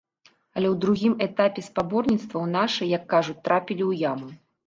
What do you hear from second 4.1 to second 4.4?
яму.